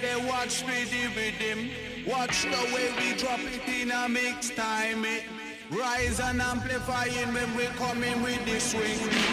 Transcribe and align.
they 0.00 0.16
watch 0.26 0.64
me 0.66 0.84
the 0.84 1.08
rhythm. 1.16 1.70
Watch 2.06 2.42
the 2.42 2.74
way 2.74 2.92
we 2.98 3.16
drop 3.16 3.40
it 3.40 3.66
in 3.68 3.90
a 3.90 4.08
mix 4.08 4.50
time 4.50 5.04
it. 5.04 5.24
Rise 5.70 6.20
and 6.20 6.40
amplifying 6.40 7.32
when 7.32 7.56
we 7.56 7.64
coming 7.78 8.22
with 8.22 8.44
the 8.44 8.60
swing. 8.60 9.23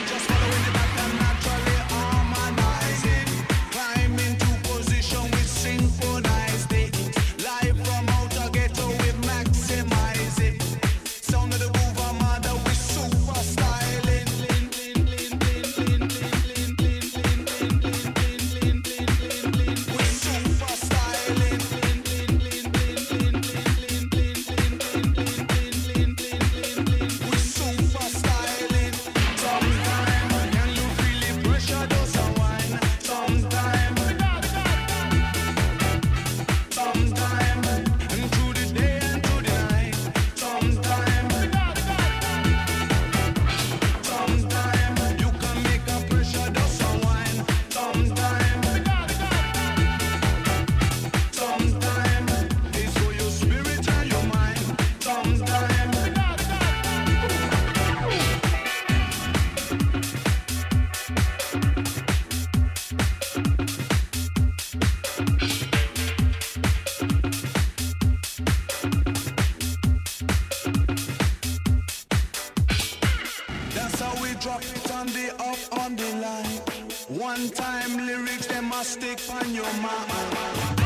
stick 78.84 79.20
on 79.30 79.54
your 79.54 79.72
mama. 79.74 80.81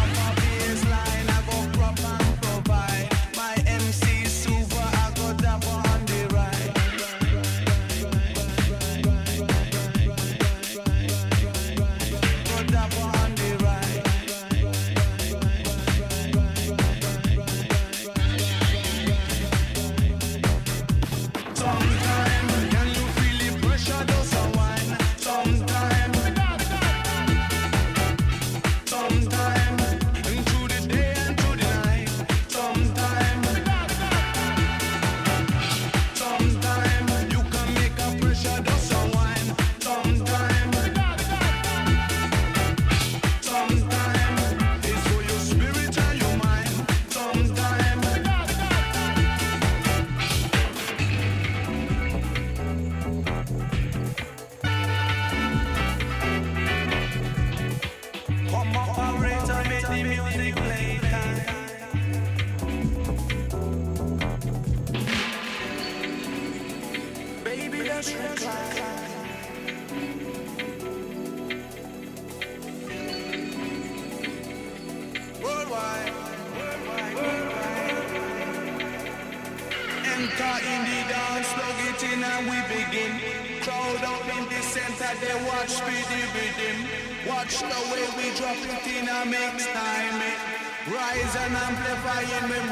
lying. 92.24 92.64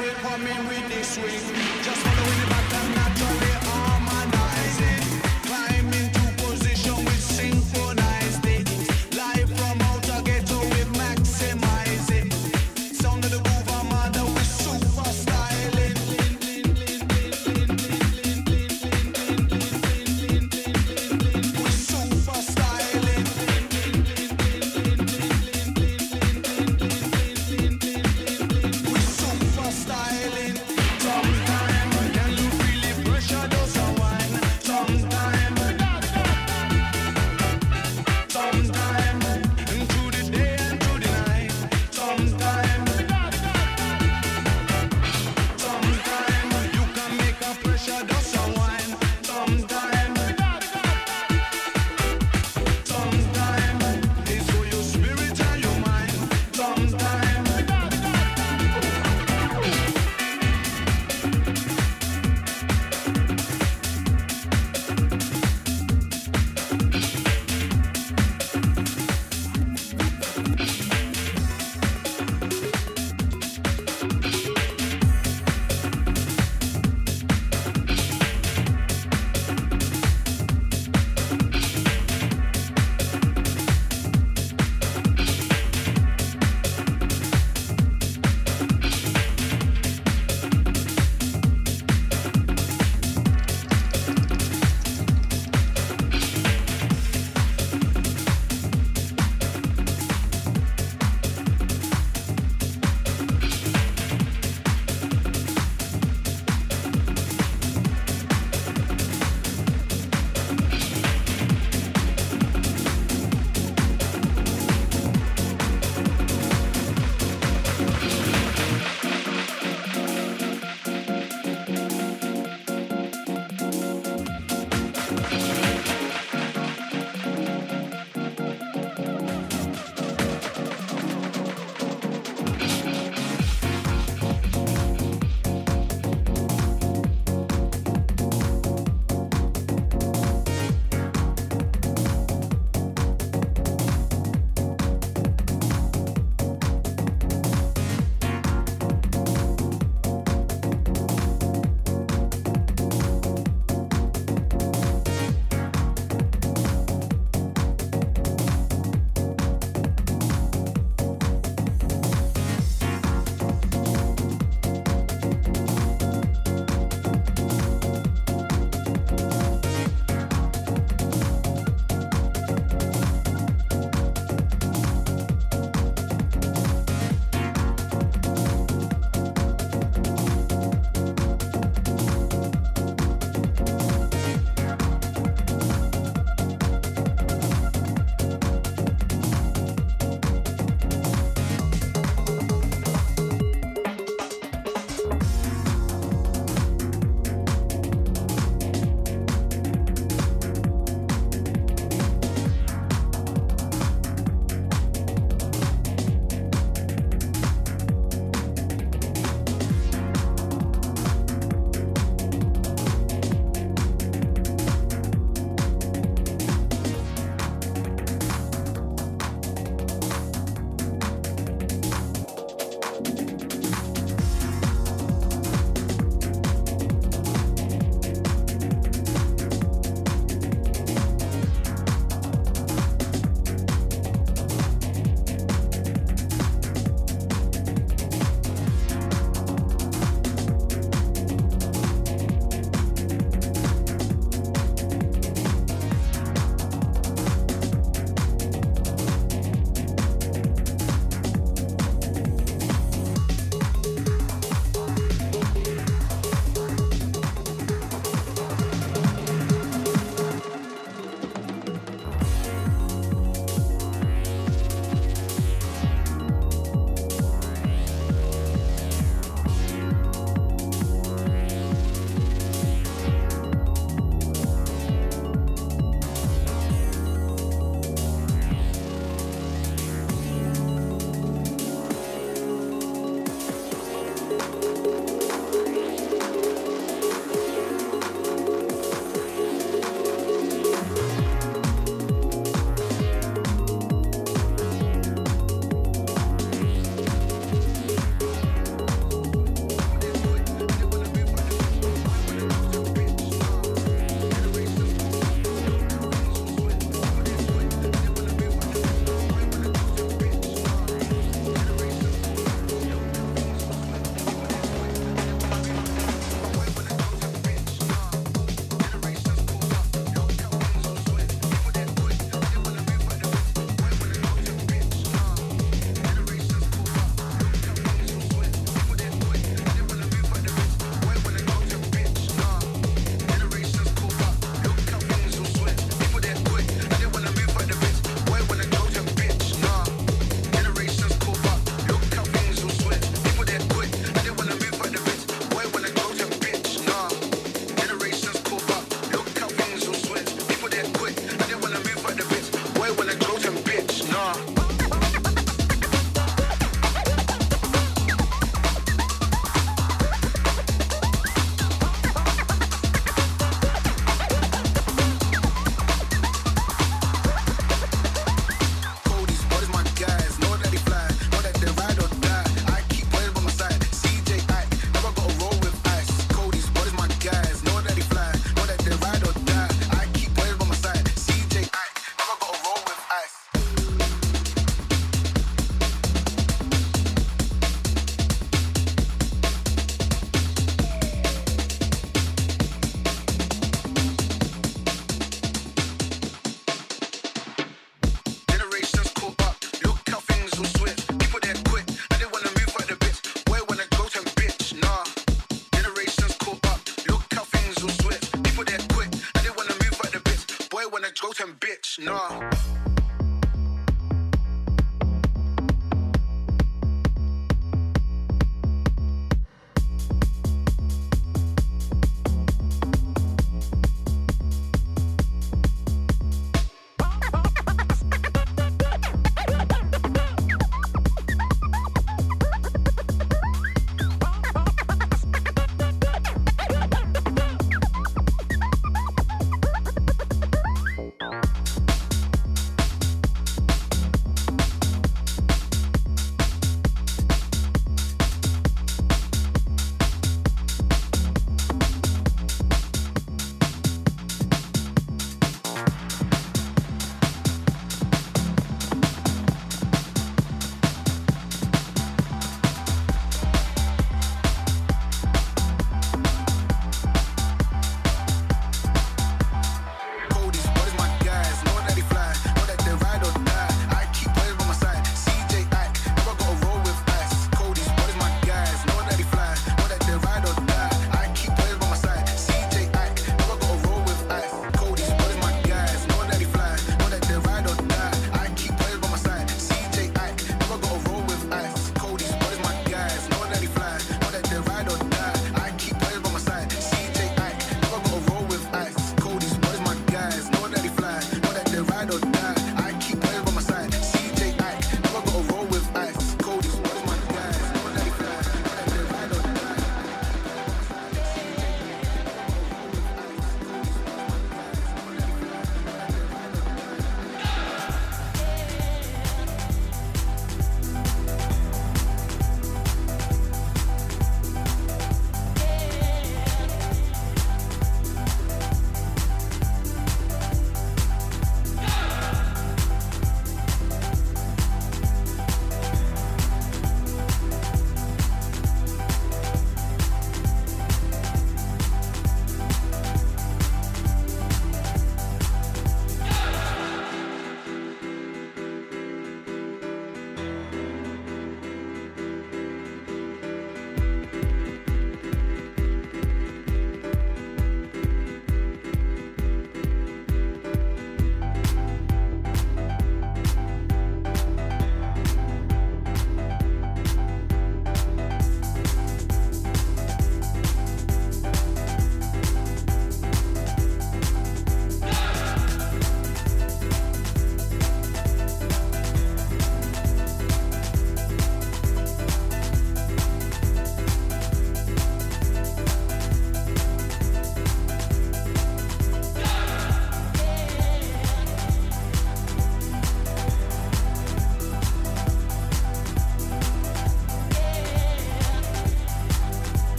Uh. 354.24 354.63